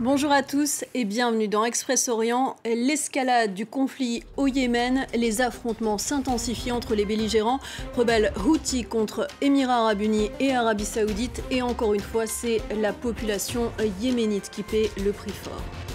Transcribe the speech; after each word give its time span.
Bonjour 0.00 0.32
à 0.32 0.42
tous 0.42 0.82
et 0.94 1.04
bienvenue 1.04 1.46
dans 1.46 1.62
Express 1.62 2.08
Orient. 2.08 2.56
L'escalade 2.64 3.52
du 3.52 3.66
conflit 3.66 4.22
au 4.38 4.46
Yémen, 4.46 5.06
les 5.14 5.42
affrontements 5.42 5.98
s'intensifient 5.98 6.72
entre 6.72 6.94
les 6.94 7.04
belligérants, 7.04 7.60
rebelles 7.94 8.32
Houthis 8.46 8.84
contre 8.84 9.28
Émirats 9.42 9.82
arabes 9.82 10.00
unis 10.00 10.30
et 10.40 10.54
Arabie 10.54 10.86
saoudite 10.86 11.42
et 11.50 11.60
encore 11.60 11.92
une 11.92 12.00
fois 12.00 12.26
c'est 12.26 12.62
la 12.80 12.94
population 12.94 13.72
yéménite 14.00 14.48
qui 14.48 14.62
paie 14.62 14.90
le 15.04 15.12
prix 15.12 15.32
fort. 15.32 15.89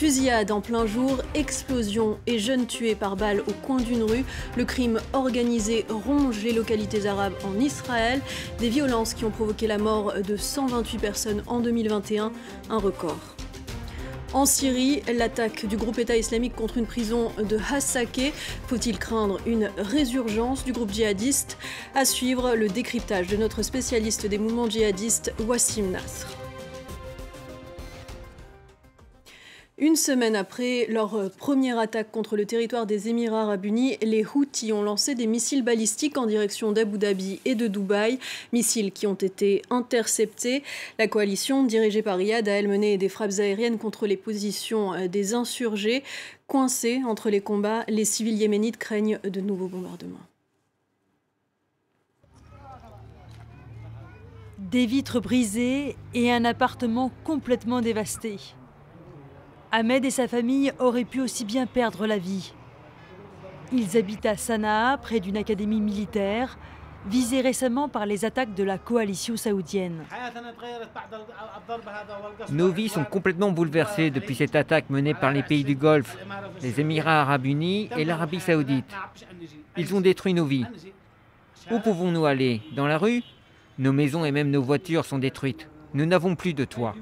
Fusillade 0.00 0.50
en 0.50 0.62
plein 0.62 0.86
jour, 0.86 1.18
explosion 1.34 2.16
et 2.26 2.38
jeunes 2.38 2.66
tués 2.66 2.94
par 2.94 3.16
balle 3.16 3.40
au 3.40 3.52
coin 3.52 3.76
d'une 3.76 4.02
rue. 4.02 4.24
Le 4.56 4.64
crime 4.64 4.98
organisé 5.12 5.84
ronge 5.90 6.42
les 6.42 6.54
localités 6.54 7.04
arabes 7.04 7.34
en 7.44 7.60
Israël. 7.60 8.22
Des 8.60 8.70
violences 8.70 9.12
qui 9.12 9.26
ont 9.26 9.30
provoqué 9.30 9.66
la 9.66 9.76
mort 9.76 10.14
de 10.26 10.38
128 10.38 10.98
personnes 10.98 11.42
en 11.46 11.60
2021, 11.60 12.32
un 12.70 12.78
record. 12.78 13.20
En 14.32 14.46
Syrie, 14.46 15.02
l'attaque 15.14 15.66
du 15.66 15.76
groupe 15.76 15.98
État 15.98 16.16
islamique 16.16 16.56
contre 16.56 16.78
une 16.78 16.86
prison 16.86 17.30
de 17.38 17.58
Hassaké. 17.70 18.32
Faut-il 18.68 18.98
craindre 18.98 19.38
une 19.44 19.70
résurgence 19.76 20.64
du 20.64 20.72
groupe 20.72 20.92
djihadiste? 20.92 21.58
À 21.94 22.06
suivre 22.06 22.54
le 22.54 22.68
décryptage 22.68 23.26
de 23.26 23.36
notre 23.36 23.62
spécialiste 23.62 24.24
des 24.24 24.38
mouvements 24.38 24.70
djihadistes, 24.70 25.34
Wassim 25.46 25.90
Nasr. 25.90 26.39
Une 29.82 29.96
semaine 29.96 30.36
après 30.36 30.84
leur 30.90 31.14
euh, 31.14 31.30
première 31.30 31.78
attaque 31.78 32.10
contre 32.10 32.36
le 32.36 32.44
territoire 32.44 32.84
des 32.84 33.08
Émirats 33.08 33.44
arabes 33.44 33.64
unis, 33.64 33.96
les 34.02 34.26
Houthis 34.26 34.74
ont 34.74 34.82
lancé 34.82 35.14
des 35.14 35.26
missiles 35.26 35.62
balistiques 35.62 36.18
en 36.18 36.26
direction 36.26 36.70
d'Abu 36.70 36.98
Dhabi 36.98 37.40
et 37.46 37.54
de 37.54 37.66
Dubaï, 37.66 38.18
missiles 38.52 38.92
qui 38.92 39.06
ont 39.06 39.14
été 39.14 39.62
interceptés. 39.70 40.64
La 40.98 41.08
coalition 41.08 41.64
dirigée 41.64 42.02
par 42.02 42.18
Riyad 42.18 42.46
a 42.46 42.52
elle 42.52 42.68
mené 42.68 42.98
des 42.98 43.08
frappes 43.08 43.38
aériennes 43.38 43.78
contre 43.78 44.06
les 44.06 44.18
positions 44.18 44.92
euh, 44.92 45.08
des 45.08 45.32
insurgés. 45.32 46.04
Coincés 46.46 47.00
entre 47.06 47.30
les 47.30 47.40
combats, 47.40 47.84
les 47.88 48.04
civils 48.04 48.36
yéménites 48.36 48.76
craignent 48.76 49.18
de 49.24 49.40
nouveaux 49.40 49.68
bombardements. 49.68 50.18
Des 54.58 54.84
vitres 54.84 55.20
brisées 55.20 55.96
et 56.12 56.30
un 56.30 56.44
appartement 56.44 57.10
complètement 57.24 57.80
dévasté. 57.80 58.36
Ahmed 59.72 60.04
et 60.04 60.10
sa 60.10 60.26
famille 60.26 60.72
auraient 60.78 61.04
pu 61.04 61.20
aussi 61.20 61.44
bien 61.44 61.66
perdre 61.66 62.06
la 62.06 62.18
vie. 62.18 62.52
Ils 63.72 63.96
habitent 63.96 64.26
à 64.26 64.36
Sanaa, 64.36 64.98
près 64.98 65.20
d'une 65.20 65.36
académie 65.36 65.80
militaire, 65.80 66.58
visée 67.06 67.40
récemment 67.40 67.88
par 67.88 68.04
les 68.04 68.24
attaques 68.24 68.54
de 68.54 68.64
la 68.64 68.78
coalition 68.78 69.36
saoudienne. 69.36 70.04
Nos 72.50 72.72
vies 72.72 72.88
sont 72.88 73.04
complètement 73.04 73.52
bouleversées 73.52 74.10
depuis 74.10 74.34
cette 74.34 74.56
attaque 74.56 74.90
menée 74.90 75.14
par 75.14 75.30
les 75.32 75.44
pays 75.44 75.64
du 75.64 75.76
Golfe, 75.76 76.16
les 76.62 76.80
Émirats 76.80 77.22
arabes 77.22 77.46
unis 77.46 77.88
et 77.96 78.04
l'Arabie 78.04 78.40
saoudite. 78.40 78.92
Ils 79.76 79.94
ont 79.94 80.00
détruit 80.00 80.34
nos 80.34 80.44
vies. 80.46 80.66
Où 81.70 81.78
pouvons-nous 81.78 82.26
aller? 82.26 82.60
Dans 82.74 82.88
la 82.88 82.98
rue? 82.98 83.22
Nos 83.78 83.92
maisons 83.92 84.24
et 84.24 84.32
même 84.32 84.50
nos 84.50 84.62
voitures 84.62 85.04
sont 85.04 85.18
détruites. 85.18 85.68
Nous 85.94 86.06
n'avons 86.06 86.34
plus 86.34 86.54
de 86.54 86.64
toit. 86.64 86.94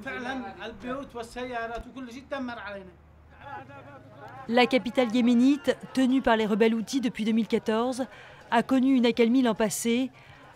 La 4.49 4.67
capitale 4.67 5.15
yéménite, 5.15 5.77
tenue 5.93 6.23
par 6.23 6.37
les 6.37 6.47
rebelles 6.47 6.75
outils 6.75 7.01
depuis 7.01 7.25
2014, 7.25 8.07
a 8.51 8.63
connu 8.63 8.95
une 8.95 9.07
accalmie 9.07 9.43
l'an 9.43 9.55
passé, 9.55 10.11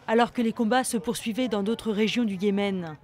alors 0.07 0.33
que 0.33 0.43
les 0.43 0.53
combats 0.53 0.85
se 0.85 0.97
poursuivaient 0.97 1.49
dans 1.49 1.63
d'autres 1.63 1.93
régions 1.93 2.25
du 2.25 2.37
Yémen. 2.37 2.97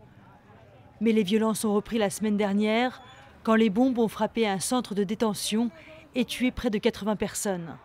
Mais 1.00 1.12
les 1.12 1.22
violences 1.22 1.64
ont 1.64 1.74
repris 1.74 1.98
la 1.98 2.10
semaine 2.10 2.36
dernière, 2.36 3.02
quand 3.42 3.54
les 3.54 3.70
bombes 3.70 3.98
ont 3.98 4.08
frappé 4.08 4.48
un 4.48 4.60
centre 4.60 4.94
de 4.94 5.04
détention 5.04 5.70
et 6.14 6.24
tué 6.24 6.50
près 6.50 6.70
de 6.70 6.78
80 6.78 7.16
personnes. 7.16 7.76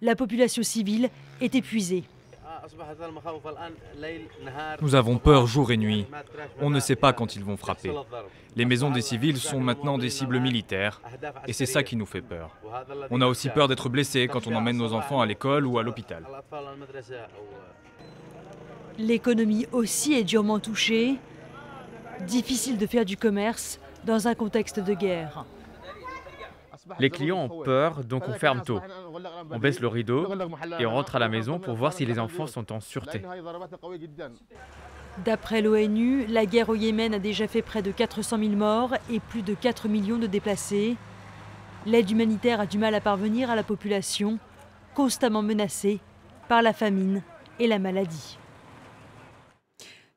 La 0.00 0.16
population 0.16 0.62
civile 0.62 1.10
est 1.40 1.54
épuisée. 1.54 2.04
Nous 4.80 4.94
avons 4.94 5.18
peur 5.18 5.46
jour 5.46 5.70
et 5.70 5.76
nuit. 5.76 6.06
On 6.60 6.70
ne 6.70 6.80
sait 6.80 6.96
pas 6.96 7.12
quand 7.12 7.36
ils 7.36 7.44
vont 7.44 7.56
frapper. 7.56 7.92
Les 8.56 8.64
maisons 8.64 8.90
des 8.90 9.02
civils 9.02 9.38
sont 9.38 9.60
maintenant 9.60 9.98
des 9.98 10.10
cibles 10.10 10.40
militaires 10.40 11.00
et 11.46 11.52
c'est 11.52 11.66
ça 11.66 11.82
qui 11.82 11.96
nous 11.96 12.06
fait 12.06 12.22
peur. 12.22 12.56
On 13.10 13.20
a 13.20 13.26
aussi 13.26 13.48
peur 13.48 13.68
d'être 13.68 13.88
blessés 13.88 14.28
quand 14.28 14.46
on 14.46 14.54
emmène 14.54 14.76
nos 14.76 14.92
enfants 14.92 15.20
à 15.20 15.26
l'école 15.26 15.66
ou 15.66 15.78
à 15.78 15.82
l'hôpital. 15.82 16.24
L'économie 18.98 19.66
aussi 19.72 20.14
est 20.14 20.24
durement 20.24 20.60
touchée. 20.60 21.16
Difficile 22.20 22.78
de 22.78 22.86
faire 22.86 23.04
du 23.04 23.16
commerce 23.16 23.80
dans 24.04 24.28
un 24.28 24.34
contexte 24.34 24.78
de 24.78 24.94
guerre. 24.94 25.44
Les 26.98 27.10
clients 27.10 27.48
ont 27.50 27.62
peur, 27.62 28.04
donc 28.04 28.28
on 28.28 28.34
ferme 28.34 28.62
tôt. 28.62 28.80
On 29.50 29.58
baisse 29.58 29.80
le 29.80 29.88
rideau 29.88 30.26
et 30.78 30.86
on 30.86 30.92
rentre 30.92 31.16
à 31.16 31.18
la 31.18 31.28
maison 31.28 31.58
pour 31.58 31.74
voir 31.74 31.92
si 31.92 32.04
les 32.04 32.18
enfants 32.18 32.46
sont 32.46 32.72
en 32.72 32.80
sûreté. 32.80 33.22
D'après 35.24 35.62
l'ONU, 35.62 36.26
la 36.26 36.44
guerre 36.44 36.68
au 36.68 36.74
Yémen 36.74 37.14
a 37.14 37.18
déjà 37.18 37.46
fait 37.46 37.62
près 37.62 37.82
de 37.82 37.92
400 37.92 38.38
000 38.38 38.50
morts 38.52 38.94
et 39.10 39.20
plus 39.20 39.42
de 39.42 39.54
4 39.54 39.88
millions 39.88 40.18
de 40.18 40.26
déplacés. 40.26 40.96
L'aide 41.86 42.10
humanitaire 42.10 42.60
a 42.60 42.66
du 42.66 42.78
mal 42.78 42.94
à 42.94 43.00
parvenir 43.00 43.50
à 43.50 43.56
la 43.56 43.62
population, 43.62 44.38
constamment 44.94 45.42
menacée 45.42 46.00
par 46.48 46.62
la 46.62 46.72
famine 46.72 47.22
et 47.60 47.66
la 47.66 47.78
maladie. 47.78 48.38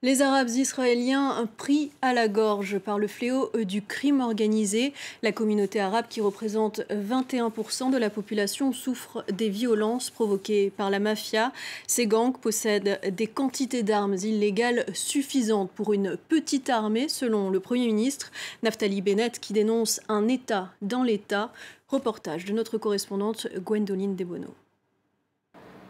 Les 0.04 0.22
Arabes 0.22 0.50
israéliens 0.50 1.50
pris 1.58 1.90
à 2.04 2.14
la 2.14 2.28
gorge 2.28 2.78
par 2.78 3.00
le 3.00 3.08
fléau 3.08 3.50
du 3.66 3.82
crime 3.82 4.22
organisé. 4.22 4.94
La 5.24 5.32
communauté 5.32 5.80
arabe, 5.80 6.06
qui 6.08 6.22
représente 6.22 6.82
21% 6.92 7.90
de 7.90 7.98
la 7.98 8.12
population, 8.12 8.74
souffre 8.74 9.26
des 9.34 9.50
violences 9.50 10.12
provoquées 10.12 10.70
par 10.70 10.92
la 10.92 11.00
mafia. 11.00 11.52
Ces 11.88 12.06
gangs 12.06 12.38
possèdent 12.38 13.00
des 13.12 13.26
quantités 13.26 13.82
d'armes 13.82 14.14
illégales 14.14 14.86
suffisantes 14.94 15.72
pour 15.72 15.94
une 15.94 16.16
petite 16.30 16.70
armée, 16.70 17.10
selon 17.10 17.50
le 17.50 17.60
Premier 17.60 17.88
ministre 17.88 18.32
Naftali 18.62 19.02
Bennett, 19.02 19.40
qui 19.40 19.54
dénonce 19.54 20.00
un 20.10 20.28
État 20.28 20.70
dans 20.84 21.02
l'État. 21.02 21.52
Reportage 21.88 22.46
de 22.46 22.54
notre 22.54 22.78
correspondante 22.78 23.48
Gwendoline 23.66 24.16
Debono. 24.16 24.54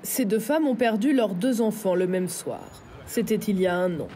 Ces 0.03 0.23
deux 0.23 0.39
femmes 0.39 0.65
ont 0.65 0.75
perdu 0.75 1.11
leurs 1.11 1.35
deux 1.35 1.59
enfants 1.59 1.95
le 1.95 2.07
même 2.07 2.29
soir. 2.29 2.86
C'était 3.07 3.35
il 3.35 3.59
y 3.59 3.67
a 3.67 3.75
un 3.75 3.99
an. 3.99 4.07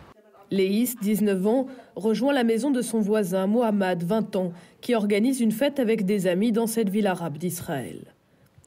Léis, 0.51 0.95
19 1.01 1.47
ans, 1.47 1.67
rejoint 1.95 2.33
la 2.33 2.43
maison 2.43 2.71
de 2.71 2.81
son 2.81 2.99
voisin 2.99 3.47
Mohamed, 3.47 4.03
20 4.03 4.35
ans, 4.35 4.51
qui 4.81 4.95
organise 4.95 5.39
une 5.39 5.53
fête 5.53 5.79
avec 5.79 6.05
des 6.05 6.27
amis 6.27 6.51
dans 6.51 6.67
cette 6.67 6.89
ville 6.89 7.07
arabe 7.07 7.37
d'Israël. 7.37 8.13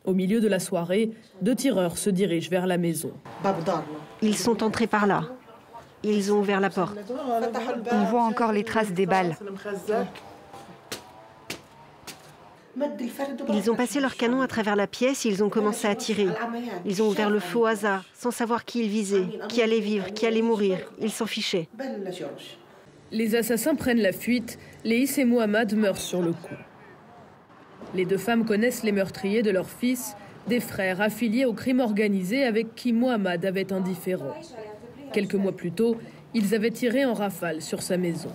Au 0.06 0.14
milieu 0.14 0.40
de 0.40 0.48
la 0.48 0.58
soirée, 0.58 1.10
deux 1.42 1.54
tireurs 1.54 1.98
se 1.98 2.10
dirigent 2.10 2.50
vers 2.50 2.66
la 2.66 2.78
maison. 2.78 3.12
Ils 4.22 4.36
sont 4.36 4.62
entrés 4.62 4.86
par 4.86 5.06
là. 5.06 5.24
Ils 6.02 6.32
ont 6.32 6.40
ouvert 6.40 6.60
la 6.60 6.70
porte. 6.70 6.98
On 7.92 8.04
voit 8.04 8.24
encore 8.24 8.52
les 8.52 8.64
traces 8.64 8.92
des 8.92 9.06
balles. 9.06 9.36
Ils 13.52 13.70
ont 13.70 13.74
passé 13.74 14.00
leur 14.00 14.16
canon 14.16 14.40
à 14.40 14.48
travers 14.48 14.76
la 14.76 14.86
pièce 14.86 15.24
et 15.26 15.28
ils 15.28 15.44
ont 15.44 15.48
commencé 15.48 15.86
à 15.86 15.94
tirer. 15.94 16.26
Ils 16.84 17.02
ont 17.02 17.08
ouvert 17.08 17.30
le 17.30 17.40
feu 17.40 17.58
au 17.58 17.66
hasard, 17.66 18.04
sans 18.14 18.30
savoir 18.30 18.64
qui 18.64 18.84
ils 18.84 18.88
visaient, 18.88 19.26
qui 19.48 19.62
allait 19.62 19.80
vivre, 19.80 20.12
qui 20.12 20.26
allait 20.26 20.42
mourir. 20.42 20.78
Ils 21.00 21.12
s'en 21.12 21.26
fichaient. 21.26 21.68
Les 23.12 23.36
assassins 23.36 23.74
prennent 23.74 24.00
la 24.00 24.12
fuite. 24.12 24.58
Léis 24.84 25.18
et 25.18 25.24
Mohamed 25.24 25.74
meurent 25.76 25.98
sur 25.98 26.20
le 26.20 26.32
coup. 26.32 26.54
Les 27.94 28.04
deux 28.04 28.18
femmes 28.18 28.44
connaissent 28.44 28.82
les 28.82 28.92
meurtriers 28.92 29.42
de 29.42 29.50
leur 29.50 29.68
fils, 29.68 30.16
des 30.48 30.60
frères 30.60 31.00
affiliés 31.00 31.44
au 31.44 31.52
crime 31.52 31.80
organisé 31.80 32.44
avec 32.44 32.74
qui 32.74 32.92
Mohamed 32.92 33.44
avait 33.44 33.72
un 33.72 33.80
différend. 33.80 34.34
Quelques 35.12 35.36
mois 35.36 35.52
plus 35.52 35.70
tôt, 35.70 35.96
ils 36.34 36.54
avaient 36.54 36.72
tiré 36.72 37.04
en 37.04 37.14
rafale 37.14 37.62
sur 37.62 37.82
sa 37.82 37.96
maison. 37.96 38.30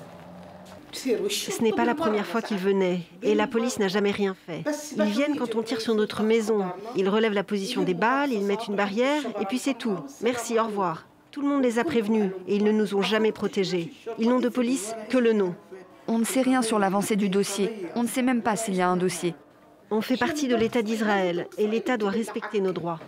Ce 0.91 1.63
n'est 1.63 1.71
pas 1.71 1.85
la 1.85 1.95
première 1.95 2.25
fois 2.25 2.41
qu'ils 2.41 2.57
venaient 2.57 3.01
et 3.23 3.35
la 3.35 3.47
police 3.47 3.79
n'a 3.79 3.87
jamais 3.87 4.11
rien 4.11 4.35
fait. 4.45 4.63
Ils 4.97 5.03
viennent 5.03 5.37
quand 5.37 5.55
on 5.55 5.61
tire 5.61 5.81
sur 5.81 5.95
notre 5.95 6.23
maison. 6.23 6.65
Ils 6.95 7.09
relèvent 7.09 7.33
la 7.33 7.43
position 7.43 7.83
des 7.83 7.93
balles, 7.93 8.31
ils 8.31 8.45
mettent 8.45 8.67
une 8.67 8.75
barrière 8.75 9.21
et 9.41 9.45
puis 9.45 9.59
c'est 9.59 9.77
tout. 9.77 9.97
Merci, 10.21 10.59
au 10.59 10.65
revoir. 10.65 11.05
Tout 11.31 11.41
le 11.41 11.47
monde 11.47 11.63
les 11.63 11.77
a 11.77 11.83
prévenus 11.83 12.31
et 12.47 12.55
ils 12.55 12.63
ne 12.63 12.71
nous 12.71 12.95
ont 12.95 13.01
jamais 13.01 13.31
protégés. 13.31 13.93
Ils 14.17 14.29
n'ont 14.29 14.39
de 14.39 14.49
police 14.49 14.95
que 15.09 15.17
le 15.17 15.33
nom. 15.33 15.55
On 16.07 16.17
ne 16.17 16.25
sait 16.25 16.41
rien 16.41 16.63
sur 16.63 16.79
l'avancée 16.79 17.15
du 17.15 17.29
dossier. 17.29 17.71
On 17.95 18.03
ne 18.03 18.07
sait 18.07 18.23
même 18.23 18.41
pas 18.41 18.55
s'il 18.55 18.75
y 18.75 18.81
a 18.81 18.89
un 18.89 18.97
dossier. 18.97 19.35
On 19.91 20.01
fait 20.01 20.17
partie 20.17 20.47
de 20.47 20.55
l'État 20.55 20.81
d'Israël 20.81 21.47
et 21.57 21.67
l'État 21.67 21.97
doit 21.97 22.09
respecter 22.09 22.61
nos 22.61 22.71
droits. 22.71 22.99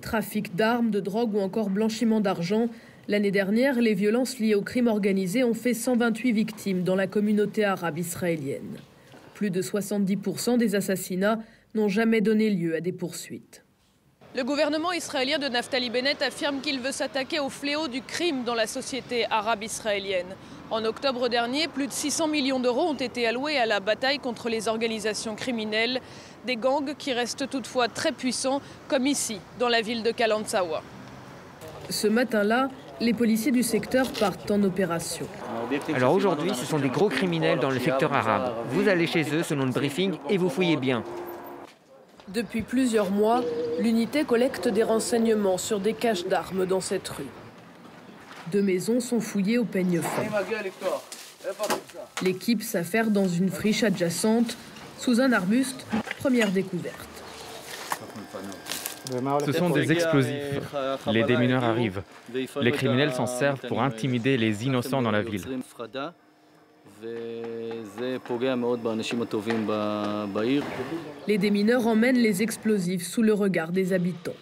Trafic 0.00 0.54
d'armes, 0.56 0.90
de 0.90 1.00
drogue 1.00 1.34
ou 1.34 1.40
encore 1.40 1.68
blanchiment 1.68 2.20
d'argent, 2.20 2.68
L'année 3.08 3.30
dernière, 3.30 3.80
les 3.80 3.94
violences 3.94 4.40
liées 4.40 4.56
au 4.56 4.62
crime 4.62 4.88
organisé 4.88 5.44
ont 5.44 5.54
fait 5.54 5.74
128 5.74 6.32
victimes 6.32 6.82
dans 6.82 6.96
la 6.96 7.06
communauté 7.06 7.64
arabe 7.64 7.98
israélienne. 7.98 8.78
Plus 9.34 9.50
de 9.50 9.62
70% 9.62 10.58
des 10.58 10.74
assassinats 10.74 11.38
n'ont 11.76 11.88
jamais 11.88 12.20
donné 12.20 12.50
lieu 12.50 12.74
à 12.74 12.80
des 12.80 12.90
poursuites. 12.90 13.62
Le 14.34 14.42
gouvernement 14.42 14.92
israélien 14.92 15.38
de 15.38 15.46
Naftali 15.46 15.88
Bennett 15.88 16.20
affirme 16.20 16.60
qu'il 16.60 16.80
veut 16.80 16.90
s'attaquer 16.90 17.38
au 17.38 17.48
fléau 17.48 17.86
du 17.86 18.02
crime 18.02 18.42
dans 18.42 18.56
la 18.56 18.66
société 18.66 19.24
arabe 19.30 19.62
israélienne. 19.62 20.34
En 20.72 20.84
octobre 20.84 21.28
dernier, 21.28 21.68
plus 21.68 21.86
de 21.86 21.92
600 21.92 22.26
millions 22.26 22.58
d'euros 22.58 22.88
ont 22.88 22.94
été 22.94 23.24
alloués 23.28 23.56
à 23.56 23.66
la 23.66 23.78
bataille 23.78 24.18
contre 24.18 24.48
les 24.48 24.66
organisations 24.66 25.36
criminelles, 25.36 26.00
des 26.44 26.56
gangs 26.56 26.96
qui 26.98 27.12
restent 27.12 27.48
toutefois 27.48 27.86
très 27.86 28.10
puissants, 28.10 28.60
comme 28.88 29.06
ici, 29.06 29.38
dans 29.60 29.68
la 29.68 29.80
ville 29.80 30.02
de 30.02 30.10
Kalantsawa. 30.10 30.82
Ce 31.88 32.08
matin-là, 32.08 32.68
les 33.00 33.12
policiers 33.12 33.52
du 33.52 33.62
secteur 33.62 34.10
partent 34.12 34.50
en 34.50 34.62
opération. 34.62 35.26
Alors 35.94 36.14
aujourd'hui, 36.14 36.50
ce 36.54 36.64
sont 36.64 36.78
des 36.78 36.88
gros 36.88 37.08
criminels 37.08 37.58
dans 37.58 37.70
le 37.70 37.78
secteur 37.78 38.12
arabe. 38.12 38.54
Vous 38.70 38.88
allez 38.88 39.06
chez 39.06 39.24
eux 39.34 39.42
selon 39.42 39.66
le 39.66 39.72
briefing 39.72 40.14
et 40.30 40.36
vous 40.38 40.48
fouillez 40.48 40.76
bien. 40.76 41.02
Depuis 42.28 42.62
plusieurs 42.62 43.10
mois, 43.10 43.42
l'unité 43.78 44.24
collecte 44.24 44.68
des 44.68 44.82
renseignements 44.82 45.58
sur 45.58 45.78
des 45.78 45.94
caches 45.94 46.26
d'armes 46.26 46.66
dans 46.66 46.80
cette 46.80 47.08
rue. 47.08 47.24
Deux 48.50 48.62
maisons 48.62 49.00
sont 49.00 49.20
fouillées 49.20 49.58
au 49.58 49.64
peigne 49.64 50.00
fin. 50.00 50.22
L'équipe 52.22 52.62
s'affaire 52.62 53.10
dans 53.10 53.28
une 53.28 53.50
friche 53.50 53.84
adjacente, 53.84 54.56
sous 54.98 55.20
un 55.20 55.32
arbuste, 55.32 55.86
première 56.18 56.50
découverte. 56.50 57.08
Ce 59.44 59.52
sont 59.52 59.70
des 59.70 59.92
explosifs. 59.92 60.60
Les 61.12 61.24
démineurs 61.24 61.64
arrivent. 61.64 62.02
Les 62.60 62.72
criminels 62.72 63.12
s'en 63.12 63.26
servent 63.26 63.66
pour 63.66 63.82
intimider 63.82 64.36
les 64.36 64.64
innocents 64.64 65.02
dans 65.02 65.10
la 65.10 65.22
ville. 65.22 65.44
Les 71.28 71.38
démineurs 71.38 71.86
emmènent 71.86 72.18
les 72.18 72.42
explosifs 72.42 73.06
sous 73.06 73.22
le 73.22 73.32
regard 73.32 73.72
des 73.72 73.92
habitants. 73.92 74.32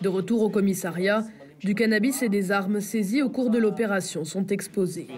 De 0.00 0.08
retour 0.08 0.42
au 0.42 0.48
commissariat, 0.48 1.24
du 1.60 1.74
cannabis 1.74 2.22
et 2.22 2.28
des 2.28 2.52
armes 2.52 2.80
saisies 2.80 3.22
au 3.22 3.30
cours 3.30 3.50
de 3.50 3.58
l'opération 3.58 4.24
sont 4.24 4.46
exposés. 4.46 5.08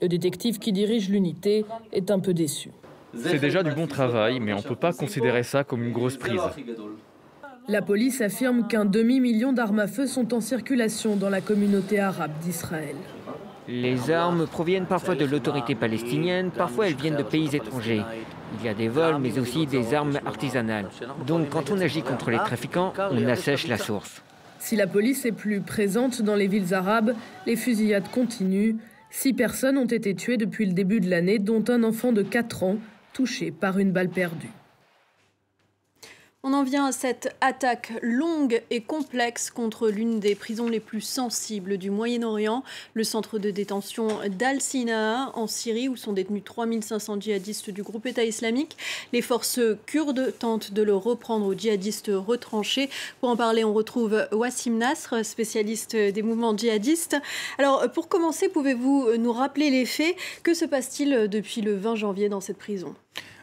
Le 0.00 0.08
détective 0.08 0.58
qui 0.58 0.72
dirige 0.72 1.08
l'unité 1.08 1.64
est 1.92 2.10
un 2.10 2.18
peu 2.18 2.34
déçu. 2.34 2.70
C'est 3.14 3.38
déjà 3.38 3.62
du 3.62 3.70
bon 3.72 3.86
travail, 3.86 4.40
mais 4.40 4.52
on 4.52 4.58
ne 4.58 4.62
peut 4.62 4.74
pas 4.74 4.92
considérer 4.92 5.42
ça 5.42 5.62
comme 5.62 5.84
une 5.84 5.92
grosse 5.92 6.16
prise. 6.16 6.40
La 7.68 7.80
police 7.80 8.20
affirme 8.20 8.66
qu'un 8.66 8.84
demi-million 8.84 9.52
d'armes 9.52 9.78
à 9.78 9.86
feu 9.86 10.06
sont 10.06 10.34
en 10.34 10.40
circulation 10.40 11.14
dans 11.14 11.30
la 11.30 11.40
communauté 11.40 12.00
arabe 12.00 12.32
d'Israël. 12.42 12.96
Les 13.68 14.10
armes 14.10 14.46
proviennent 14.48 14.86
parfois 14.86 15.14
de 15.14 15.24
l'autorité 15.24 15.76
palestinienne, 15.76 16.50
parfois 16.50 16.88
elles 16.88 16.96
viennent 16.96 17.16
de 17.16 17.22
pays 17.22 17.54
étrangers. 17.54 18.02
Il 18.58 18.66
y 18.66 18.68
a 18.68 18.74
des 18.74 18.88
vols, 18.88 19.18
mais 19.20 19.38
aussi 19.38 19.66
des 19.66 19.94
armes 19.94 20.18
artisanales. 20.26 20.88
Donc 21.26 21.50
quand 21.50 21.70
on 21.70 21.80
agit 21.80 22.02
contre 22.02 22.30
les 22.30 22.38
trafiquants, 22.38 22.92
on 22.98 23.26
assèche 23.28 23.68
la 23.68 23.78
source. 23.78 24.22
Si 24.58 24.74
la 24.74 24.88
police 24.88 25.24
est 25.24 25.32
plus 25.32 25.60
présente 25.60 26.22
dans 26.22 26.34
les 26.34 26.48
villes 26.48 26.74
arabes, 26.74 27.14
les 27.46 27.56
fusillades 27.56 28.10
continuent. 28.10 28.76
Six 29.10 29.34
personnes 29.34 29.78
ont 29.78 29.86
été 29.86 30.14
tuées 30.14 30.36
depuis 30.36 30.66
le 30.66 30.72
début 30.72 31.00
de 31.00 31.08
l'année, 31.08 31.38
dont 31.38 31.64
un 31.68 31.84
enfant 31.84 32.12
de 32.12 32.22
4 32.22 32.64
ans 32.64 32.76
touché 33.12 33.52
par 33.52 33.78
une 33.78 33.92
balle 33.92 34.08
perdue. 34.08 34.50
On 36.44 36.54
en 36.54 36.64
vient 36.64 36.86
à 36.86 36.90
cette 36.90 37.36
attaque 37.40 37.92
longue 38.02 38.62
et 38.70 38.80
complexe 38.80 39.48
contre 39.48 39.88
l'une 39.88 40.18
des 40.18 40.34
prisons 40.34 40.68
les 40.68 40.80
plus 40.80 41.00
sensibles 41.00 41.78
du 41.78 41.88
Moyen-Orient, 41.88 42.64
le 42.94 43.04
centre 43.04 43.38
de 43.38 43.52
détention 43.52 44.08
d'Al-Sinaa 44.28 45.30
en 45.34 45.46
Syrie, 45.46 45.88
où 45.88 45.94
sont 45.94 46.12
détenus 46.12 46.42
3500 46.44 47.20
djihadistes 47.20 47.70
du 47.70 47.84
groupe 47.84 48.06
État 48.06 48.24
islamique. 48.24 48.76
Les 49.12 49.22
forces 49.22 49.60
kurdes 49.86 50.34
tentent 50.36 50.72
de 50.72 50.82
le 50.82 50.96
reprendre 50.96 51.46
aux 51.46 51.54
djihadistes 51.54 52.10
retranchés. 52.12 52.90
Pour 53.20 53.28
en 53.28 53.36
parler, 53.36 53.62
on 53.62 53.72
retrouve 53.72 54.26
Wassim 54.32 54.78
Nasr, 54.78 55.24
spécialiste 55.24 55.94
des 55.94 56.22
mouvements 56.22 56.56
djihadistes. 56.56 57.16
Alors, 57.58 57.88
pour 57.92 58.08
commencer, 58.08 58.48
pouvez-vous 58.48 59.16
nous 59.16 59.32
rappeler 59.32 59.70
les 59.70 59.86
faits? 59.86 60.16
Que 60.42 60.54
se 60.54 60.64
passe-t-il 60.64 61.28
depuis 61.28 61.60
le 61.60 61.76
20 61.76 61.94
janvier 61.94 62.28
dans 62.28 62.40
cette 62.40 62.58
prison? 62.58 62.96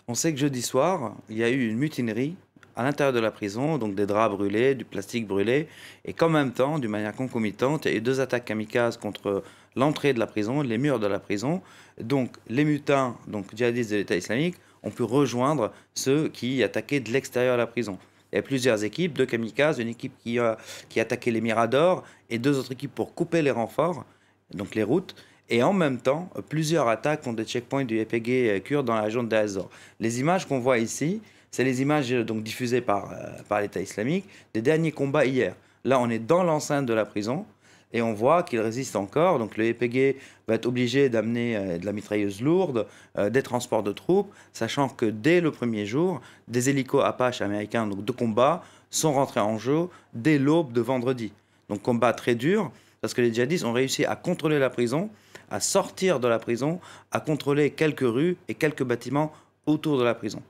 On 0.10 0.16
sait 0.16 0.34
que 0.34 0.40
jeudi 0.40 0.64
soir, 0.64 1.16
il 1.30 1.38
y 1.38 1.44
a 1.44 1.50
eu 1.50 1.70
une 1.70 1.78
mutinerie 1.78 2.36
à 2.80 2.84
l'intérieur 2.84 3.12
de 3.12 3.20
la 3.20 3.30
prison, 3.30 3.78
donc 3.78 3.94
des 3.94 4.06
draps 4.06 4.34
brûlés, 4.34 4.74
du 4.74 4.86
plastique 4.86 5.28
brûlé, 5.28 5.68
et 6.06 6.14
qu'en 6.14 6.30
même 6.30 6.54
temps, 6.54 6.80
d'une 6.80 6.90
manière 6.90 7.14
concomitante, 7.14 7.84
il 7.84 7.92
y 7.92 7.96
a 7.96 7.98
eu 7.98 8.02
deux 8.02 8.22
attaques 8.22 8.46
kamikazes 8.46 8.96
contre 8.96 9.44
l'entrée 9.76 10.14
de 10.14 10.20
la 10.20 10.28
prison, 10.28 10.62
les 10.62 10.78
murs 10.78 10.98
de 10.98 11.08
la 11.08 11.20
prison. 11.20 11.62
Donc 12.00 12.38
les 12.48 12.64
mutins, 12.64 13.18
donc 13.28 13.54
djihadistes 13.54 13.92
de 13.92 13.98
l'État 13.98 14.16
islamique, 14.16 14.56
ont 14.82 14.92
pu 14.92 15.04
rejoindre 15.04 15.74
ceux 15.94 16.30
qui 16.30 16.64
attaquaient 16.64 17.02
de 17.02 17.12
l'extérieur 17.12 17.56
de 17.56 17.58
la 17.58 17.68
prison. 17.68 17.98
Il 18.32 18.38
y 18.38 18.40
a 18.40 18.44
plusieurs 18.44 18.82
équipes, 18.86 19.18
deux 19.18 19.26
kamikazes, 19.26 19.80
une 19.80 19.90
équipe 19.90 20.14
qui 20.24 20.40
a, 20.40 20.58
qui 20.88 21.02
attaqué 21.02 21.32
les 21.32 21.42
miradors 21.42 22.06
et 22.30 22.40
deux 22.40 22.58
autres 22.58 22.72
équipes 22.72 22.96
pour 22.96 23.14
couper 23.14 23.42
les 23.42 23.52
renforts, 23.52 24.06
donc 24.54 24.74
les 24.74 24.84
routes. 24.84 25.16
Et 25.50 25.64
en 25.64 25.74
même 25.74 25.98
temps, 25.98 26.30
plusieurs 26.48 26.88
attaques 26.88 27.24
contre 27.24 27.38
des 27.38 27.46
checkpoints 27.46 27.84
du 27.84 28.00
YPG 28.00 28.62
kurde 28.64 28.86
dans 28.86 28.96
la 28.96 29.02
région 29.02 29.24
d'Azor. 29.24 29.70
Les 30.00 30.22
images 30.22 30.48
qu'on 30.48 30.60
voit 30.60 30.78
ici, 30.78 31.22
c'est 31.52 31.64
les 31.64 31.82
images 31.82 32.12
euh, 32.12 32.24
donc 32.24 32.44
diffusées 32.44 32.82
par, 32.82 33.12
euh, 33.12 33.16
par 33.48 33.62
l'État 33.62 33.82
islamique 33.82 34.26
des 34.54 34.62
derniers 34.62 34.92
combats 34.92 35.26
hier. 35.26 35.56
Là, 35.84 36.00
on 36.00 36.10
est 36.10 36.20
dans 36.20 36.44
l'enceinte 36.44 36.86
de 36.86 36.94
la 36.94 37.06
prison 37.06 37.46
et 37.92 38.02
on 38.02 38.14
voit 38.14 38.44
qu'il 38.44 38.60
résiste 38.60 38.96
encore. 38.96 39.40
Donc 39.40 39.58
le 39.58 39.66
EPG 39.66 40.18
va 40.48 40.56
être 40.56 40.66
obligé 40.66 41.10
d'amener 41.10 41.56
euh, 41.56 41.78
de 41.78 41.86
la 41.86 41.94
mitrailleuse 41.94 42.42
lourde, 42.42 42.86
des 43.32 43.42
transports 43.42 43.84
de 43.84 43.92
troupes, 43.92 44.32
sachant 44.54 44.90
que 44.90 45.06
dès 45.06 45.42
le 45.42 45.52
premier 45.52 45.86
jour, 45.86 46.22
des 46.48 46.70
hélicos 46.70 47.04
Apache 47.04 47.42
américains 47.42 47.88
de 47.88 48.12
combat 48.12 48.64
sont 48.90 49.14
rentrés 49.14 49.40
en 49.40 49.58
jeu 49.58 49.88
dès 50.14 50.38
l'aube 50.38 50.72
de 50.72 50.82
vendredi. 50.82 51.32
Donc 51.70 51.82
combat 51.82 52.14
très 52.14 52.36
dur, 52.36 52.72
parce 53.02 53.14
que 53.14 53.22
les 53.22 53.34
djihadistes 53.34 53.66
ont 53.66 53.74
réussi 53.74 54.06
à 54.06 54.16
contrôler 54.16 54.60
la 54.60 54.70
prison, 54.70 55.10
à 55.50 55.60
sortir 55.60 56.20
de 56.20 56.28
la 56.28 56.40
prison, 56.40 56.80
à 57.12 57.20
contrôler 57.20 57.72
quelques 57.72 58.00
rues 58.02 58.38
et 58.48 58.54
quelques 58.54 58.84
bâtiments 58.84 59.32
autour 59.66 59.98
de 59.98 60.04
la 60.04 60.16
prison. 60.16 60.42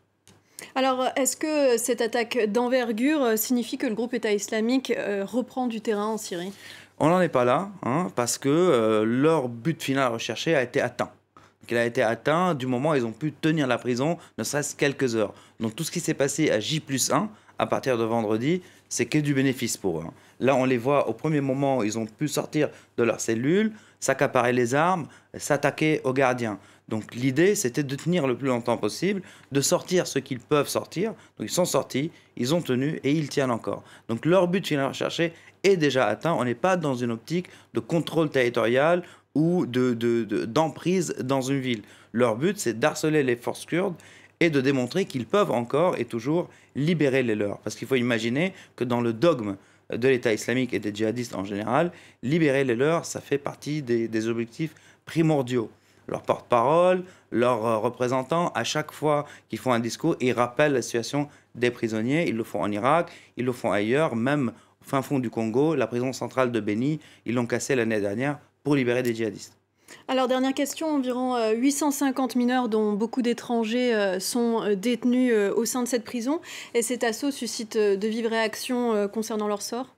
Alors, 0.75 1.07
est-ce 1.15 1.37
que 1.37 1.77
cette 1.77 2.01
attaque 2.01 2.45
d'envergure 2.47 3.23
euh, 3.23 3.35
signifie 3.35 3.77
que 3.77 3.87
le 3.87 3.95
groupe 3.95 4.13
État 4.13 4.31
islamique 4.31 4.91
euh, 4.91 5.25
reprend 5.25 5.67
du 5.67 5.81
terrain 5.81 6.07
en 6.07 6.17
Syrie? 6.17 6.53
On 6.99 7.09
n'en 7.09 7.21
est 7.21 7.29
pas 7.29 7.45
là, 7.45 7.69
hein, 7.83 8.07
parce 8.15 8.37
que 8.37 8.49
euh, 8.49 9.05
leur 9.05 9.47
but 9.47 9.81
final 9.81 10.11
recherché 10.11 10.55
a 10.55 10.61
été 10.61 10.81
atteint. 10.81 11.11
Il 11.69 11.77
a 11.77 11.85
été 11.85 12.01
atteint 12.01 12.55
du 12.55 12.65
moment 12.65 12.91
où 12.91 12.95
ils 12.95 13.05
ont 13.05 13.11
pu 13.11 13.31
tenir 13.31 13.67
la 13.67 13.77
prison, 13.77 14.17
ne 14.37 14.43
serait-ce 14.43 14.75
quelques 14.75 15.15
heures. 15.15 15.33
Donc 15.59 15.75
tout 15.75 15.83
ce 15.83 15.91
qui 15.91 15.99
s'est 15.99 16.15
passé 16.15 16.49
à 16.49 16.59
J 16.59 16.79
plus 16.79 17.11
1, 17.11 17.29
à 17.59 17.65
partir 17.67 17.97
de 17.97 18.03
vendredi, 18.03 18.63
c'est 18.89 19.05
que 19.05 19.19
du 19.19 19.35
bénéfice 19.35 19.77
pour 19.77 19.99
eux. 19.99 20.03
Hein. 20.07 20.13
Là, 20.39 20.55
on 20.55 20.65
les 20.65 20.77
voit 20.77 21.07
au 21.07 21.13
premier 21.13 21.41
moment 21.41 21.83
ils 21.83 21.99
ont 21.99 22.05
pu 22.05 22.27
sortir 22.27 22.69
de 22.97 23.03
leur 23.03 23.19
cellule, 23.19 23.73
s'accaparer 23.99 24.53
les 24.53 24.73
armes, 24.73 25.07
s'attaquer 25.35 26.01
aux 26.03 26.13
gardiens. 26.13 26.57
Donc 26.89 27.13
l'idée, 27.13 27.53
c'était 27.53 27.83
de 27.83 27.95
tenir 27.95 28.25
le 28.25 28.35
plus 28.35 28.47
longtemps 28.47 28.77
possible, 28.77 29.21
de 29.51 29.61
sortir 29.61 30.07
ce 30.07 30.19
qu'ils 30.19 30.39
peuvent 30.39 30.67
sortir. 30.67 31.11
Donc 31.37 31.47
ils 31.47 31.53
sont 31.53 31.65
sortis, 31.65 32.11
ils 32.35 32.55
ont 32.55 32.61
tenu 32.61 32.99
et 33.03 33.11
ils 33.11 33.29
tiennent 33.29 33.51
encore. 33.51 33.83
Donc 34.09 34.25
leur 34.25 34.47
but 34.47 34.65
final 34.67 34.87
recherché 34.87 35.33
est 35.63 35.77
déjà 35.77 36.07
atteint. 36.07 36.33
On 36.33 36.43
n'est 36.43 36.55
pas 36.55 36.77
dans 36.77 36.95
une 36.95 37.11
optique 37.11 37.47
de 37.75 37.79
contrôle 37.79 38.29
territorial 38.29 39.03
ou 39.35 39.67
d'emprise 39.67 41.13
de, 41.15 41.23
dans 41.23 41.41
une 41.41 41.59
ville. 41.59 41.83
Leur 42.11 42.35
but, 42.35 42.57
c'est 42.57 42.79
d'harceler 42.79 43.21
les 43.21 43.35
forces 43.35 43.65
kurdes 43.65 43.95
et 44.39 44.49
de 44.49 44.59
démontrer 44.59 45.05
qu'ils 45.05 45.27
peuvent 45.27 45.51
encore 45.51 45.99
et 45.99 46.05
toujours 46.05 46.49
libérer 46.75 47.21
les 47.21 47.35
leurs. 47.35 47.59
Parce 47.59 47.75
qu'il 47.75 47.87
faut 47.87 47.95
imaginer 47.95 48.53
que 48.75 48.83
dans 48.83 49.01
le 49.01 49.13
dogme 49.13 49.57
de 49.93 50.07
l'État 50.07 50.33
islamique 50.33 50.73
et 50.73 50.79
des 50.79 50.93
djihadistes 50.93 51.35
en 51.35 51.43
général, 51.43 51.91
libérer 52.23 52.63
les 52.63 52.75
leurs, 52.75 53.05
ça 53.05 53.21
fait 53.21 53.37
partie 53.37 53.83
des 53.83 54.27
objectifs 54.27 54.73
primordiaux 55.05 55.69
leur 56.09 56.21
porte-parole, 56.23 57.03
leurs 57.31 57.65
euh, 57.65 57.77
représentants, 57.77 58.51
à 58.55 58.63
chaque 58.63 58.91
fois 58.91 59.25
qu'ils 59.49 59.59
font 59.59 59.71
un 59.71 59.79
discours, 59.79 60.15
ils 60.19 60.31
rappellent 60.31 60.73
la 60.73 60.81
situation 60.81 61.27
des 61.55 61.71
prisonniers. 61.71 62.27
Ils 62.27 62.35
le 62.35 62.43
font 62.43 62.61
en 62.61 62.71
Irak, 62.71 63.11
ils 63.37 63.45
le 63.45 63.51
font 63.51 63.71
ailleurs, 63.71 64.15
même 64.15 64.51
au 64.81 64.85
fin 64.85 65.01
fond 65.01 65.19
du 65.19 65.29
Congo, 65.29 65.75
la 65.75 65.87
prison 65.87 66.13
centrale 66.13 66.51
de 66.51 66.59
Beni, 66.59 66.99
ils 67.25 67.35
l'ont 67.35 67.45
cassée 67.45 67.75
l'année 67.75 67.99
dernière 67.99 68.39
pour 68.63 68.75
libérer 68.75 69.03
des 69.03 69.13
djihadistes. 69.13 69.55
Alors, 70.07 70.27
dernière 70.27 70.53
question, 70.53 70.87
environ 70.87 71.35
850 71.51 72.35
euh, 72.35 72.39
mineurs, 72.39 72.69
dont 72.69 72.93
beaucoup 72.93 73.23
d'étrangers, 73.23 73.95
euh, 73.95 74.19
sont 74.19 74.75
détenus 74.75 75.33
au 75.55 75.65
sein 75.65 75.81
de 75.81 75.87
cette 75.87 76.03
prison. 76.03 76.41
Et 76.75 76.83
cet 76.83 77.03
assaut 77.03 77.31
suscite 77.31 77.75
de 77.75 78.07
vives 78.07 78.27
réactions 78.27 79.07
concernant 79.07 79.47
leur 79.47 79.63
sort? 79.63 79.95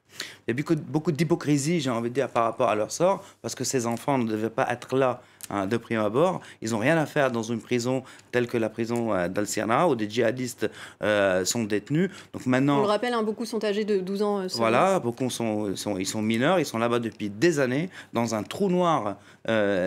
Il 0.48 0.56
y 0.56 0.62
a 0.62 0.76
beaucoup 0.76 1.12
d'hypocrisie, 1.12 1.80
j'ai 1.80 1.90
envie 1.90 2.10
de 2.10 2.16
dire, 2.16 2.30
par 2.30 2.44
rapport 2.44 2.70
à 2.70 2.76
leur 2.76 2.92
sort, 2.92 3.24
parce 3.42 3.56
que 3.56 3.64
ces 3.64 3.86
enfants 3.86 4.18
ne 4.18 4.30
devaient 4.30 4.50
pas 4.50 4.68
être 4.72 4.96
là 4.96 5.22
Hein, 5.52 5.68
de 5.68 5.76
prime 5.76 6.00
abord. 6.00 6.40
Ils 6.62 6.72
n'ont 6.72 6.80
rien 6.80 6.98
à 6.98 7.06
faire 7.06 7.30
dans 7.30 7.44
une 7.44 7.60
prison 7.60 8.04
telle 8.32 8.48
que 8.48 8.58
la 8.58 8.70
prison 8.70 9.14
euh, 9.14 9.86
où 9.86 9.96
des 9.96 10.10
djihadistes 10.10 10.70
euh, 11.04 11.44
sont 11.44 11.66
détenus. 11.66 12.10
Donc 12.32 12.46
maintenant, 12.46 12.78
On 12.78 12.84
le 12.84 12.88
rappelle, 12.88 13.14
hein, 13.14 13.22
beaucoup 13.22 13.46
sont 13.46 13.62
âgés 13.66 13.84
de 13.84 14.00
12 14.00 14.22
ans. 14.22 14.40
Euh, 14.40 14.48
voilà, 14.56 15.02
beaucoup 15.02 15.30
sont, 15.30 15.76
sont, 15.76 15.98
ils 15.98 16.06
sont 16.06 16.22
mineurs, 16.22 16.60
ils 16.60 16.66
sont 16.66 16.78
là-bas 16.78 17.00
depuis 17.00 17.30
des 17.30 17.60
années, 17.60 17.90
dans 18.14 18.34
un 18.34 18.44
trou 18.44 18.70
noir 18.70 19.18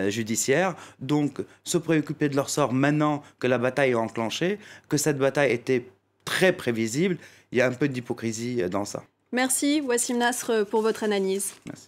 judiciaire. 0.07 0.75
Donc 0.99 1.41
se 1.63 1.79
préoccuper 1.79 2.29
de 2.29 2.35
leur 2.35 2.49
sort 2.49 2.71
maintenant 2.71 3.23
que 3.39 3.47
la 3.47 3.57
bataille 3.57 3.91
est 3.91 3.95
enclenchée, 3.95 4.59
que 4.87 4.97
cette 4.97 5.17
bataille 5.17 5.51
était 5.51 5.87
très 6.25 6.53
prévisible, 6.53 7.17
il 7.51 7.57
y 7.57 7.61
a 7.61 7.67
un 7.67 7.71
peu 7.71 7.87
d'hypocrisie 7.87 8.61
dans 8.69 8.85
ça. 8.85 9.03
Merci 9.31 9.81
Wassim 9.81 10.17
Nasr 10.17 10.65
pour 10.69 10.81
votre 10.81 11.03
analyse. 11.03 11.53
Merci. 11.65 11.87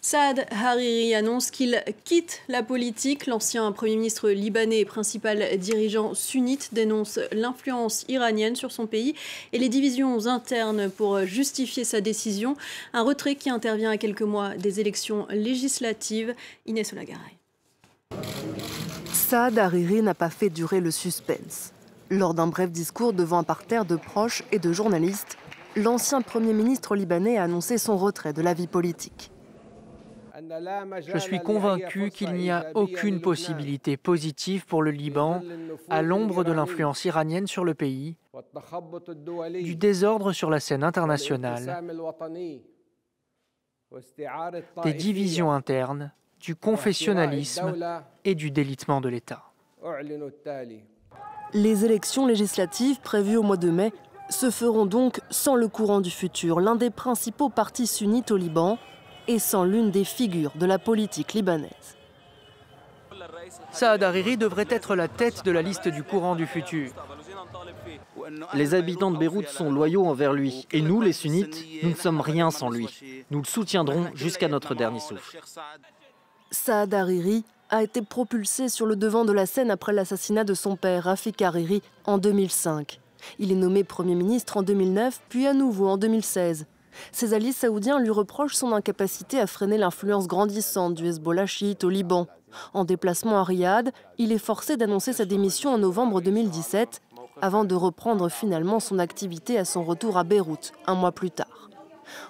Saad 0.00 0.46
Hariri 0.50 1.12
annonce 1.14 1.50
qu'il 1.50 1.82
quitte 2.04 2.40
la 2.48 2.62
politique. 2.62 3.26
L'ancien 3.26 3.70
Premier 3.72 3.96
ministre 3.96 4.30
libanais 4.30 4.78
et 4.80 4.84
principal 4.84 5.58
dirigeant 5.58 6.14
sunnite 6.14 6.70
dénonce 6.72 7.18
l'influence 7.32 8.04
iranienne 8.08 8.54
sur 8.54 8.70
son 8.70 8.86
pays 8.86 9.14
et 9.52 9.58
les 9.58 9.68
divisions 9.68 10.26
internes 10.26 10.88
pour 10.88 11.24
justifier 11.24 11.82
sa 11.82 12.00
décision. 12.00 12.56
Un 12.92 13.02
retrait 13.02 13.34
qui 13.34 13.50
intervient 13.50 13.90
à 13.90 13.96
quelques 13.96 14.22
mois 14.22 14.54
des 14.54 14.78
élections 14.78 15.26
législatives. 15.30 16.34
Inès 16.66 16.92
Olagaray. 16.92 17.36
Saad 19.12 19.58
Hariri 19.58 20.00
n'a 20.00 20.14
pas 20.14 20.30
fait 20.30 20.48
durer 20.48 20.80
le 20.80 20.92
suspense. 20.92 21.72
Lors 22.08 22.34
d'un 22.34 22.46
bref 22.46 22.70
discours 22.70 23.12
devant 23.12 23.38
un 23.38 23.44
parterre 23.44 23.84
de 23.84 23.96
proches 23.96 24.44
et 24.52 24.60
de 24.60 24.72
journalistes, 24.72 25.36
l'ancien 25.76 26.22
Premier 26.22 26.52
ministre 26.52 26.94
libanais 26.94 27.36
a 27.36 27.42
annoncé 27.42 27.78
son 27.78 27.98
retrait 27.98 28.32
de 28.32 28.42
la 28.42 28.54
vie 28.54 28.68
politique. 28.68 29.32
Je 31.06 31.18
suis 31.18 31.40
convaincu 31.40 32.10
qu'il 32.10 32.32
n'y 32.32 32.50
a 32.50 32.66
aucune 32.74 33.20
possibilité 33.20 33.96
positive 33.96 34.66
pour 34.66 34.82
le 34.82 34.90
Liban 34.90 35.42
à 35.88 36.02
l'ombre 36.02 36.44
de 36.44 36.52
l'influence 36.52 37.04
iranienne 37.04 37.46
sur 37.46 37.64
le 37.64 37.74
pays, 37.74 38.16
du 39.62 39.76
désordre 39.76 40.32
sur 40.32 40.50
la 40.50 40.60
scène 40.60 40.84
internationale, 40.84 41.82
des 44.84 44.92
divisions 44.94 45.50
internes, 45.50 46.12
du 46.40 46.54
confessionnalisme 46.54 47.74
et 48.24 48.34
du 48.34 48.50
délitement 48.50 49.00
de 49.00 49.08
l'État. 49.08 49.44
Les 51.54 51.84
élections 51.84 52.26
législatives 52.26 53.00
prévues 53.00 53.38
au 53.38 53.42
mois 53.42 53.56
de 53.56 53.70
mai 53.70 53.92
se 54.28 54.50
feront 54.50 54.84
donc 54.84 55.20
sans 55.30 55.56
le 55.56 55.68
courant 55.68 56.00
du 56.00 56.10
futur, 56.10 56.60
l'un 56.60 56.76
des 56.76 56.90
principaux 56.90 57.48
partis 57.48 57.86
sunnites 57.86 58.30
au 58.30 58.36
Liban, 58.36 58.78
et 59.28 59.38
sans 59.38 59.64
l'une 59.64 59.90
des 59.90 60.04
figures 60.04 60.52
de 60.56 60.66
la 60.66 60.78
politique 60.78 61.34
libanaise. 61.34 61.96
Saad 63.70 64.02
Hariri 64.02 64.36
devrait 64.36 64.66
être 64.70 64.96
la 64.96 65.08
tête 65.08 65.44
de 65.44 65.50
la 65.50 65.62
liste 65.62 65.88
du 65.88 66.02
courant 66.02 66.34
du 66.34 66.46
futur. 66.46 66.90
Les 68.54 68.74
habitants 68.74 69.10
de 69.10 69.18
Beyrouth 69.18 69.48
sont 69.48 69.70
loyaux 69.70 70.06
envers 70.06 70.32
lui. 70.32 70.66
Et 70.72 70.82
nous, 70.82 71.00
les 71.00 71.12
sunnites, 71.12 71.64
nous 71.82 71.90
ne 71.90 71.94
sommes 71.94 72.20
rien 72.20 72.50
sans 72.50 72.70
lui. 72.70 72.88
Nous 73.30 73.38
le 73.38 73.44
soutiendrons 73.44 74.06
jusqu'à 74.14 74.48
notre 74.48 74.74
dernier 74.74 75.00
souffle. 75.00 75.38
Saad 76.50 76.94
Hariri 76.94 77.44
a 77.70 77.82
été 77.82 78.02
propulsé 78.02 78.68
sur 78.68 78.86
le 78.86 78.96
devant 78.96 79.24
de 79.24 79.32
la 79.32 79.46
scène 79.46 79.70
après 79.70 79.92
l'assassinat 79.92 80.44
de 80.44 80.54
son 80.54 80.76
père, 80.76 81.04
Rafik 81.04 81.42
Hariri, 81.42 81.82
en 82.04 82.18
2005. 82.18 83.00
Il 83.38 83.52
est 83.52 83.56
nommé 83.56 83.84
Premier 83.84 84.14
ministre 84.14 84.56
en 84.56 84.62
2009, 84.62 85.20
puis 85.28 85.46
à 85.46 85.52
nouveau 85.52 85.88
en 85.88 85.98
2016. 85.98 86.66
Ses 87.12 87.34
alliés 87.34 87.52
saoudiens 87.52 88.00
lui 88.00 88.10
reprochent 88.10 88.54
son 88.54 88.72
incapacité 88.72 89.40
à 89.40 89.46
freiner 89.46 89.78
l'influence 89.78 90.26
grandissante 90.26 90.94
du 90.94 91.06
Hezbollah 91.06 91.46
chiite 91.46 91.84
au 91.84 91.88
Liban. 91.88 92.26
En 92.74 92.84
déplacement 92.84 93.38
à 93.38 93.44
Riyad, 93.44 93.92
il 94.16 94.32
est 94.32 94.38
forcé 94.38 94.76
d'annoncer 94.76 95.12
sa 95.12 95.24
démission 95.24 95.74
en 95.74 95.78
novembre 95.78 96.20
2017, 96.20 97.00
avant 97.40 97.64
de 97.64 97.74
reprendre 97.74 98.28
finalement 98.28 98.80
son 98.80 98.98
activité 98.98 99.58
à 99.58 99.64
son 99.64 99.84
retour 99.84 100.16
à 100.16 100.24
Beyrouth, 100.24 100.72
un 100.86 100.94
mois 100.94 101.12
plus 101.12 101.30
tard. 101.30 101.70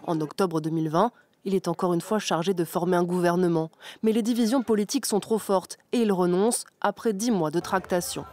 En 0.07 0.21
octobre 0.21 0.61
2020, 0.61 1.13
il 1.45 1.55
est 1.55 1.69
encore 1.69 1.95
une 1.95 2.01
fois 2.01 2.19
chargé 2.19 2.53
de 2.53 2.65
former 2.65 2.97
un 2.97 3.05
gouvernement, 3.05 3.71
mais 4.03 4.13
les 4.13 4.23
divisions 4.23 4.63
politiques 4.63 5.07
sont 5.07 5.21
trop 5.21 5.39
fortes 5.39 5.79
et 5.93 5.99
il 5.99 6.13
renonce 6.13 6.65
après 6.81 7.13
dix 7.13 7.31
mois 7.31 7.51
de 7.51 7.61
tractation. 7.61 8.25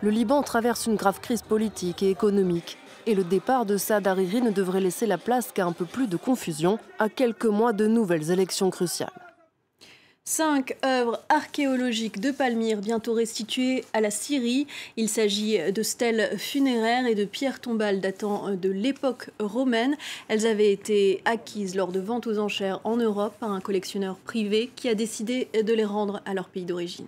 Le 0.00 0.10
Liban 0.10 0.42
traverse 0.42 0.86
une 0.86 0.96
grave 0.96 1.20
crise 1.20 1.42
politique 1.42 2.02
et 2.02 2.10
économique 2.10 2.78
et 3.06 3.14
le 3.14 3.24
départ 3.24 3.66
de 3.66 3.76
Saad 3.76 4.06
Hariri 4.06 4.42
ne 4.42 4.50
devrait 4.50 4.80
laisser 4.80 5.06
la 5.06 5.18
place 5.18 5.52
qu'à 5.52 5.64
un 5.64 5.72
peu 5.72 5.84
plus 5.84 6.08
de 6.08 6.16
confusion 6.16 6.78
à 6.98 7.08
quelques 7.08 7.46
mois 7.46 7.72
de 7.72 7.86
nouvelles 7.86 8.30
élections 8.30 8.70
cruciales. 8.70 9.10
Cinq 10.28 10.76
œuvres 10.84 11.22
archéologiques 11.28 12.20
de 12.20 12.32
Palmyre 12.32 12.80
bientôt 12.80 13.14
restituées 13.14 13.84
à 13.92 14.00
la 14.00 14.10
Syrie. 14.10 14.66
Il 14.96 15.08
s'agit 15.08 15.56
de 15.72 15.82
stèles 15.84 16.36
funéraires 16.36 17.06
et 17.06 17.14
de 17.14 17.24
pierres 17.24 17.60
tombales 17.60 18.00
datant 18.00 18.50
de 18.50 18.68
l'époque 18.68 19.30
romaine. 19.38 19.96
Elles 20.26 20.48
avaient 20.48 20.72
été 20.72 21.22
acquises 21.26 21.76
lors 21.76 21.92
de 21.92 22.00
ventes 22.00 22.26
aux 22.26 22.40
enchères 22.40 22.80
en 22.82 22.96
Europe 22.96 23.36
par 23.38 23.52
un 23.52 23.60
collectionneur 23.60 24.16
privé 24.16 24.68
qui 24.74 24.88
a 24.88 24.96
décidé 24.96 25.46
de 25.54 25.72
les 25.72 25.84
rendre 25.84 26.20
à 26.24 26.34
leur 26.34 26.48
pays 26.48 26.64
d'origine. 26.64 27.06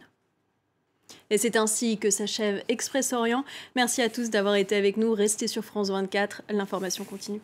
Et 1.30 1.38
c'est 1.38 1.56
ainsi 1.56 1.98
que 1.98 2.10
s'achève 2.10 2.62
Express 2.68 3.12
Orient. 3.12 3.44
Merci 3.76 4.02
à 4.02 4.08
tous 4.08 4.30
d'avoir 4.30 4.54
été 4.54 4.76
avec 4.76 4.96
nous. 4.96 5.12
Restez 5.12 5.46
sur 5.46 5.64
France 5.64 5.90
24, 5.90 6.42
l'information 6.50 7.04
continue. 7.04 7.40